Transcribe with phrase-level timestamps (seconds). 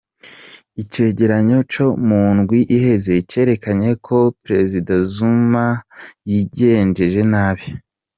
[0.81, 5.65] Icegeranyo co mu ndwi iheze carerekanye ko ko prezida Zuma
[6.29, 7.65] yigenjeje nabi.